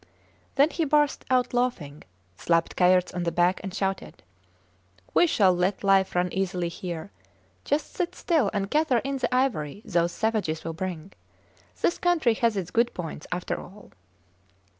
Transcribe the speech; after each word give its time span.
Then 0.55 0.71
he 0.71 0.83
burst 0.83 1.25
out 1.29 1.53
laughing, 1.53 2.01
slapped 2.35 2.75
Kayerts 2.75 3.13
on 3.13 3.21
the 3.21 3.31
back 3.31 3.59
and 3.61 3.71
shouted, 3.71 4.23
We 5.13 5.27
shall 5.27 5.53
let 5.53 5.83
life 5.83 6.15
run 6.15 6.33
easily 6.33 6.69
here! 6.69 7.11
Just 7.65 7.93
sit 7.93 8.15
still 8.15 8.49
and 8.51 8.71
gather 8.71 8.97
in 9.03 9.17
the 9.17 9.31
ivory 9.31 9.83
those 9.85 10.11
savages 10.11 10.63
will 10.63 10.73
bring. 10.73 11.13
This 11.81 11.99
country 11.99 12.33
has 12.33 12.57
its 12.57 12.71
good 12.71 12.95
points, 12.95 13.27
after 13.31 13.61
all! 13.61 13.91